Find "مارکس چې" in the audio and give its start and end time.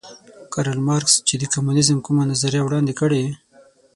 0.87-1.35